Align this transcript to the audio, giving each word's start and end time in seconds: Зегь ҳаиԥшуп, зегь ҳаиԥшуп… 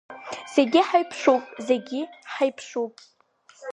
Зегь 0.53 0.77
ҳаиԥшуп, 0.87 1.43
зегь 1.67 1.93
ҳаиԥшуп… 2.33 2.93